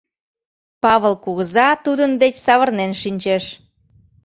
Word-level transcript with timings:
Павыл 0.83 1.13
кугыза 1.23 1.69
тудын 1.85 2.11
деч 2.21 2.35
савырнен 2.45 2.91
шинчеш. 3.01 3.45